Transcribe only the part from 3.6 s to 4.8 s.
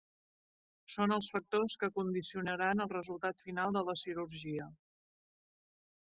de la cirurgia.